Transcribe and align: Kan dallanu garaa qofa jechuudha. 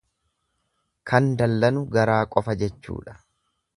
Kan 1.11 1.29
dallanu 1.41 1.83
garaa 1.97 2.19
qofa 2.37 2.57
jechuudha. 2.63 3.15